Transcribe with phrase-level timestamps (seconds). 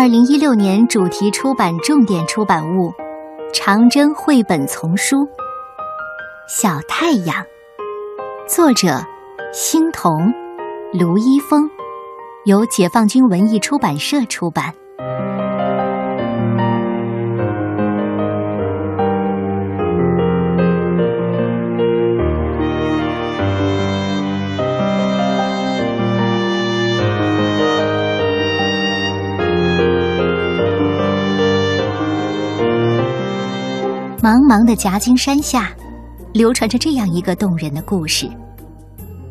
[0.00, 2.88] 二零一六年主题出版重点出版物
[3.52, 5.16] 《长征绘本丛书》
[6.46, 7.34] 《小太阳》，
[8.46, 9.04] 作者：
[9.52, 10.32] 星童、
[10.92, 11.68] 卢一峰，
[12.44, 14.72] 由解放军文艺出版社出版。
[34.28, 35.74] 茫茫的夹金山下，
[36.34, 38.30] 流传着这样一个动人的故事。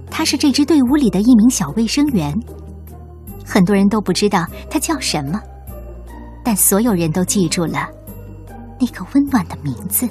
[0.10, 2.36] 他是这支队伍里的一名小卫生员，
[3.46, 5.40] 很多人都不知道他叫什么，
[6.44, 7.88] 但所有人都记住了
[8.80, 10.10] 那个温暖的名字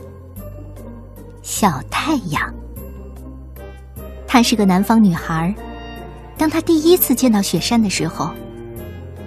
[1.42, 2.40] ——小太阳。
[4.24, 5.52] 她是个南方女孩，
[6.38, 8.30] 当她第一次见到雪山的时候，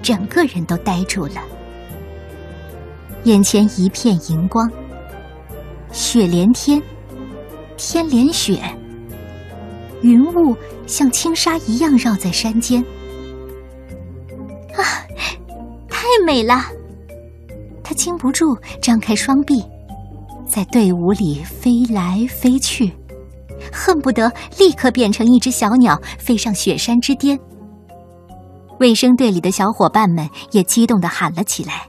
[0.02, 1.42] 整个人都呆住了，
[3.26, 4.72] 眼前一片银光。
[5.92, 6.82] 雪连天，
[7.78, 8.62] 天连雪，
[10.02, 12.82] 云雾像轻纱一样绕在山间。
[14.76, 14.84] 啊，
[15.90, 16.62] 太美了！
[17.84, 19.64] 他禁不住张开双臂，
[20.48, 22.94] 在队伍里飞来飞去，
[23.74, 27.40] 恨不得立刻变成一只小鸟飞上雪山之巅。
[28.80, 31.88] 卫生队里的小伙伴们也激动的喊了起来：“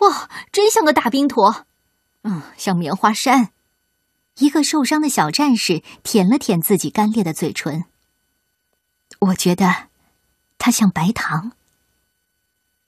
[0.00, 1.64] 哇，真像个大冰坨！”
[2.22, 3.52] 嗯，像棉花山。
[4.36, 7.84] 一个受伤的小战士舔了舔自己干裂的嘴唇。
[9.18, 9.88] 我觉得，
[10.58, 11.52] 它像白糖。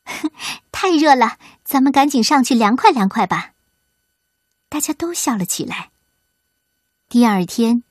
[0.73, 3.53] 太热了，咱们赶紧上去凉快凉快吧。
[4.69, 5.91] 大家都笑了起来。
[7.09, 7.85] 第二天，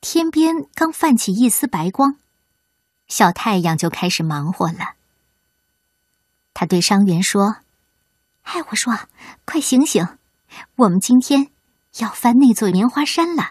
[0.00, 2.16] 天边刚泛起一丝白光，
[3.06, 4.96] 小太阳就开始忙活了。
[6.52, 7.58] 他对伤员说
[8.42, 9.08] ：“哎，我说，
[9.46, 10.06] 快醒醒！”
[10.76, 11.50] 我们今天
[11.98, 13.50] 要翻那座棉花山了。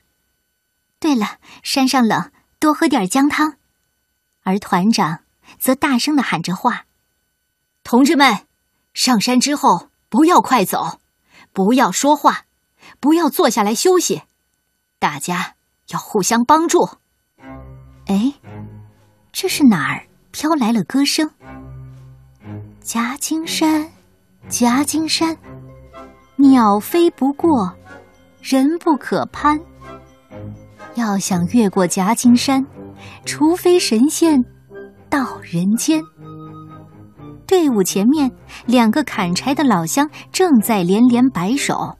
[1.00, 3.58] 对了，山上冷，多喝点姜汤。
[4.44, 5.20] 而团长
[5.60, 6.86] 则大声的喊着话
[7.84, 8.46] ：“同志们，
[8.94, 11.02] 上山之后不要快走，
[11.54, 12.46] 不要说话，
[13.00, 14.24] 不要坐下来休息，
[15.00, 15.56] 大家
[15.90, 16.90] 要互相帮助。”
[18.08, 18.34] 哎，
[19.32, 21.30] 这是哪儿飘来了歌声？
[22.82, 23.92] 夹金山，
[24.48, 25.38] 夹金山。
[26.40, 27.74] 鸟飞不过，
[28.42, 29.60] 人不可攀。
[30.94, 32.64] 要想越过夹金山，
[33.26, 34.40] 除非神仙
[35.10, 36.02] 到人间。
[37.48, 38.32] 队伍前面，
[38.68, 41.96] 两个砍柴的老乡正在连连摆手：“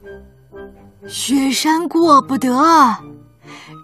[1.08, 2.96] 雪山过不得，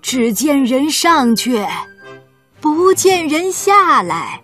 [0.02, 1.66] 只见人上去，
[2.60, 4.40] 不见人下来。”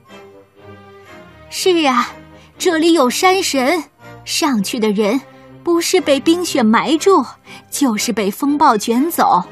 [1.50, 2.10] 是啊，
[2.58, 3.84] 这里有山神，
[4.24, 5.20] 上去的人。
[5.62, 7.24] 不是被冰雪埋住，
[7.70, 9.44] 就是被风暴卷走，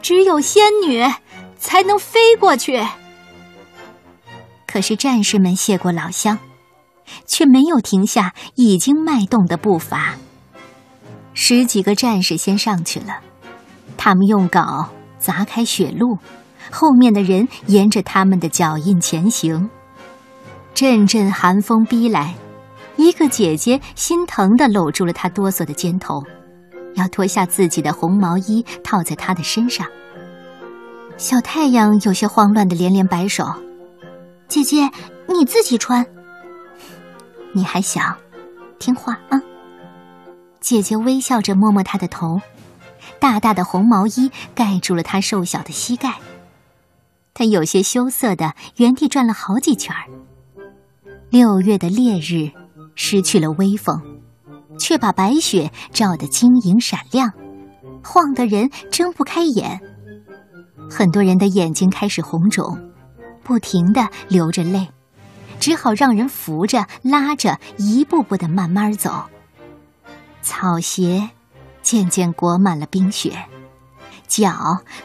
[0.00, 1.04] 只有仙女
[1.58, 2.82] 才能飞过去。
[4.66, 6.38] 可是战士们谢过老乡，
[7.26, 10.14] 却没有停下已经迈动的步伐。
[11.34, 13.20] 十几个战士先上去了，
[13.96, 14.86] 他们用镐
[15.18, 16.18] 砸开雪路，
[16.70, 19.68] 后面的人沿着他们的脚印前行。
[20.74, 22.34] 阵阵寒风逼来。
[22.96, 26.22] 一个姐姐心疼的搂住了她哆嗦的肩头，
[26.94, 29.86] 要脱下自己的红毛衣套在她的身上。
[31.16, 33.46] 小太阳有些慌乱的连连摆手
[34.48, 34.90] ：“姐姐，
[35.28, 36.04] 你自己穿。
[37.52, 38.00] 你还小，
[38.78, 39.40] 听话啊。”
[40.60, 42.40] 姐姐微笑着摸摸他的头，
[43.18, 46.14] 大大的红毛衣盖住了他瘦小的膝盖。
[47.34, 50.06] 他有些羞涩的原地转了好几圈儿。
[51.30, 52.50] 六月的烈日。
[52.94, 54.00] 失去了威风，
[54.78, 57.30] 却把白雪照得晶莹闪亮，
[58.02, 59.80] 晃得人睁不开眼。
[60.90, 62.78] 很多人的眼睛开始红肿，
[63.42, 64.88] 不停的流着泪，
[65.58, 69.24] 只好让人扶着、拉着，一步步的慢慢走。
[70.42, 71.30] 草鞋
[71.82, 73.32] 渐渐裹满了冰雪，
[74.26, 74.52] 脚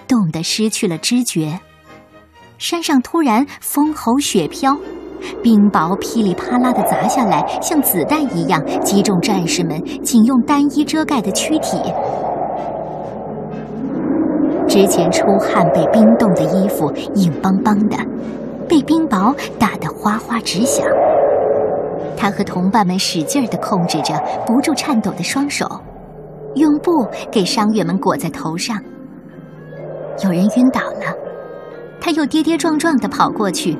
[0.07, 1.59] 冻得失去了知觉。
[2.57, 4.77] 山上突然风吼雪飘。
[5.43, 11.77] 冰雹噼里啪啦的砸下来，像子弹一样击中战士们仅用单衣遮盖的躯体。
[14.67, 17.97] 之前出汗被冰冻的衣服硬邦邦的，
[18.67, 20.85] 被冰雹打得哗哗直响。
[22.17, 24.13] 他和同伴们使劲地控制着
[24.45, 25.65] 不住颤抖的双手，
[26.55, 26.91] 用布
[27.31, 28.77] 给伤员们裹在头上。
[30.23, 31.15] 有人晕倒了，
[32.01, 33.77] 他又跌跌撞撞地跑过去。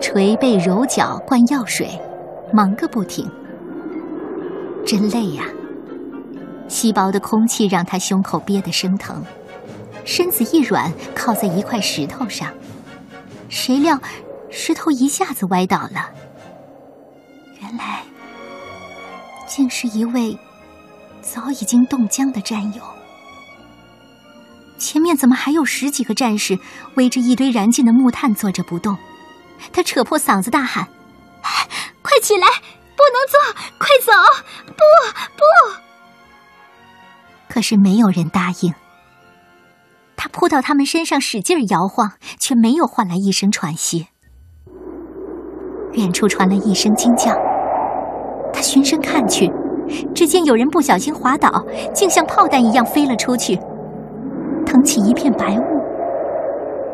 [0.00, 1.88] 捶背、揉脚、灌药水，
[2.52, 3.30] 忙个不停。
[4.86, 5.44] 真累呀！
[6.68, 9.24] 稀薄的空气让他胸口憋得生疼，
[10.04, 12.52] 身子一软，靠在一块石头上。
[13.48, 13.98] 谁料，
[14.50, 16.10] 石头一下子歪倒了。
[17.60, 18.02] 原来，
[19.46, 20.38] 竟是一位
[21.22, 22.82] 早已经冻僵的战友。
[24.78, 26.58] 前面怎么还有十几个战士
[26.94, 28.96] 围着一堆燃尽的木炭坐着不动？
[29.72, 30.88] 他扯破嗓子大喊
[32.02, 32.46] ：“快起来！
[32.96, 33.38] 不能坐！
[33.78, 34.12] 快走！
[34.66, 34.82] 不
[35.36, 35.42] 不！”
[37.48, 38.74] 可是没有人答应。
[40.16, 44.08] 他扑到他们身上，使劲摇晃，却没有换来一声喘息。
[45.92, 47.32] 远处传来一声惊叫，
[48.52, 49.50] 他循声看去，
[50.14, 51.64] 只见有人不小心滑倒，
[51.94, 53.56] 竟像炮弹一样飞了出去，
[54.66, 55.62] 腾起一片白雾，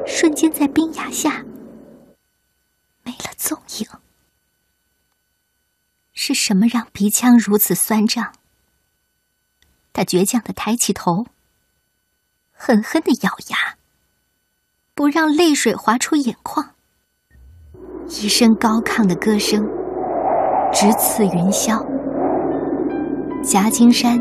[0.07, 1.43] 瞬间在冰崖下
[3.03, 3.87] 没了踪影。
[6.13, 8.35] 是什么让鼻腔如此酸胀？
[9.95, 11.25] 他倔强的抬起头。
[12.53, 13.79] 狠狠的咬牙，
[14.95, 16.75] 不让泪水滑出眼眶。
[18.09, 19.67] 一声高亢的歌声
[20.71, 21.83] 直刺云霄。
[23.43, 24.19] 夹金山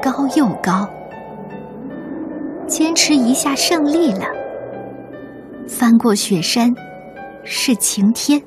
[0.00, 0.88] 高又高，
[2.66, 4.24] 坚持一下胜利了。
[5.68, 6.74] 翻过雪山
[7.44, 8.42] 是晴天。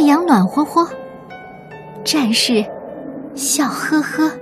[0.00, 0.88] 太阳暖和和，
[2.02, 2.64] 战士
[3.34, 4.32] 笑呵呵。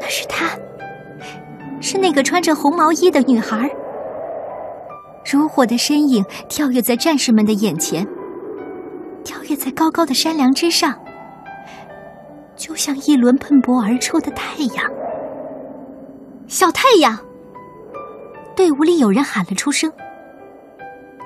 [0.00, 0.46] 那是她，
[1.78, 3.70] 是那个穿着红毛衣的女孩。
[5.30, 8.08] 如火的身影跳跃在战士们的眼前，
[9.22, 10.98] 跳跃在高高的山梁之上，
[12.56, 14.90] 就像一轮喷薄而出的太阳。
[16.48, 17.18] 小太阳！
[18.56, 19.92] 队伍里有人喊了出声。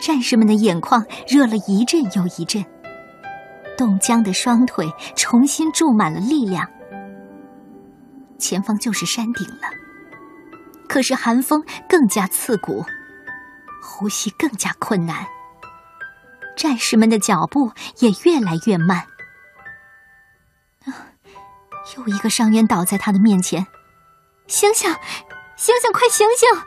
[0.00, 2.64] 战士们的眼眶热了一阵又一阵，
[3.76, 6.68] 冻僵的双腿重新注满了力量。
[8.38, 9.70] 前方就是山顶了，
[10.88, 12.84] 可是寒风更加刺骨，
[13.82, 15.26] 呼吸更加困难，
[16.56, 19.06] 战士们的脚步也越来越慢。
[20.84, 20.92] 啊，
[21.96, 23.66] 又一个伤员倒在他的面前，
[24.46, 24.90] 醒醒，
[25.56, 26.62] 醒醒，快醒醒！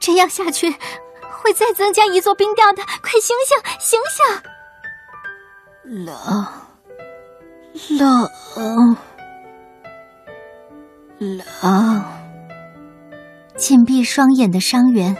[0.00, 0.76] 这样下去
[1.42, 6.06] 会再增加一座冰雕的，快醒醒，醒醒！
[6.06, 6.16] 冷，
[7.98, 8.96] 冷。
[11.18, 12.04] 冷，
[13.56, 15.16] 紧闭双眼的伤员，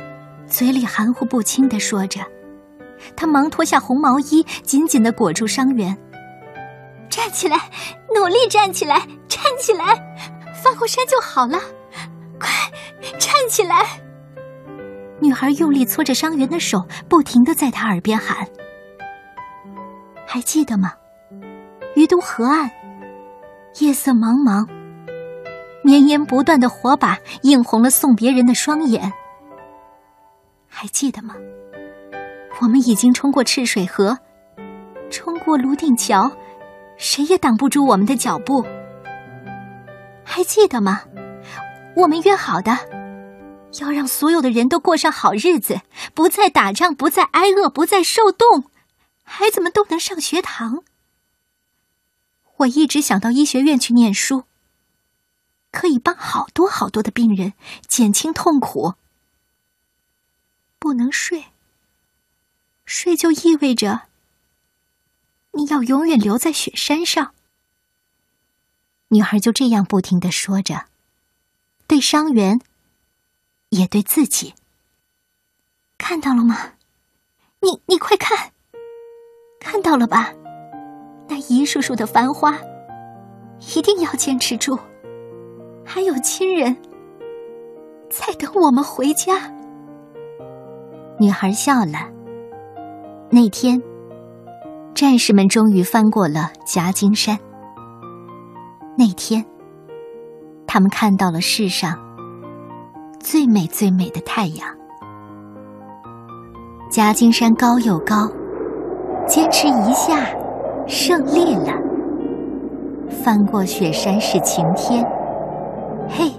[0.47, 2.21] 嘴里含糊不清的说着。
[3.17, 5.97] 他忙脱下红毛衣，紧紧的裹住伤员。
[7.11, 7.71] 站起来，
[8.15, 9.85] 努力站起来，站起来，
[10.63, 11.61] 翻过山就好了。
[12.39, 12.49] 快，
[13.19, 14.01] 站起来！
[15.21, 18.47] 女孩用力搓着伤员的手，不停的在他耳边喊
[20.27, 20.93] ：“还记得吗？
[21.97, 22.71] 于都河岸，
[23.81, 24.67] 夜色茫茫。”
[25.85, 29.13] 绵延不断的火把映红了送别人的双眼，
[30.69, 31.35] 还记得吗？
[32.61, 34.19] 我们已经冲过赤水河，
[35.11, 36.31] 冲过泸定桥，
[36.97, 38.65] 谁也挡不住我们的脚步。
[40.25, 41.01] 还记得吗？
[41.97, 42.77] 我们约好的，
[43.81, 45.83] 要让所有的人都过上好日子，
[46.15, 48.71] 不再打仗，不再挨饿，不再受冻，
[49.23, 50.83] 孩子们都能上学堂。
[52.59, 54.45] 我一直想到医学院去念书。
[55.71, 57.53] 可以帮好多好多的病人
[57.87, 58.95] 减轻痛苦。
[60.79, 61.49] 不能睡，
[62.87, 64.09] 睡就意味着
[65.53, 67.35] 你要永远留在雪山上。
[69.09, 70.87] 女孩就这样不停的说着，
[71.87, 72.61] 对伤员，
[73.71, 74.55] 也对自己。
[75.97, 76.57] 看到了吗？
[77.61, 78.53] 你你快看，
[79.61, 80.33] 看到了吧？
[81.29, 82.57] 那一束束的繁花，
[83.77, 84.79] 一定要坚持住。
[85.85, 86.77] 还有亲人
[88.09, 89.53] 在等我们回家。
[91.19, 92.09] 女孩笑了。
[93.31, 93.83] 那天，
[94.95, 97.39] 战士们终于翻过了夹金山。
[98.97, 99.45] 那天，
[100.67, 101.99] 他们看到了世上
[103.31, 104.67] 最美最美的太阳。
[106.91, 108.27] 夹金山高又高，
[109.27, 110.27] 坚持一下，
[110.87, 111.71] 胜利了。
[113.11, 115.05] 翻过雪山是晴天。
[116.09, 116.33] 嘿，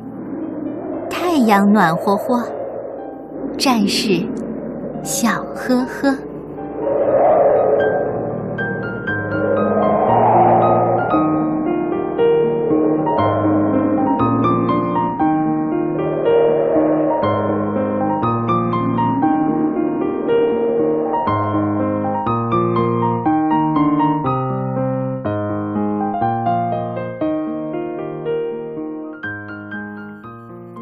[1.12, 2.44] 太阳暖和和，
[3.56, 4.28] 战士
[5.04, 6.18] 笑呵呵。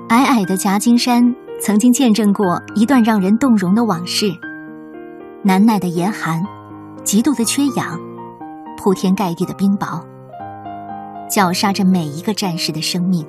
[0.09, 1.21] 矮矮的夹金山
[1.59, 4.31] 曾经见证过一段让人动容的往事。
[5.43, 6.41] 难耐的严寒，
[7.03, 7.99] 极度的缺氧，
[8.77, 10.01] 铺天盖地的冰雹，
[11.29, 13.27] 绞杀着每一个战士的生命，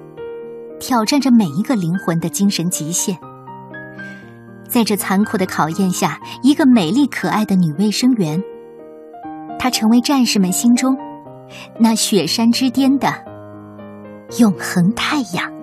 [0.78, 3.18] 挑战着每一个灵魂的精神极限。
[4.68, 8.40] 在这残酷的考验下，一个美丽可爱的女卫生员，
[9.58, 10.96] 她成为战士们心中
[11.80, 13.12] 那雪山之巅的
[14.38, 15.57] 永恒太阳。